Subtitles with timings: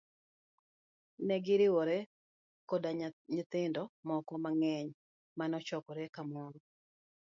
[1.27, 1.97] Negiriwore
[2.69, 2.89] koda
[3.35, 4.89] nyithindo moko mang'eny
[5.37, 6.59] mane ochokore kamoro.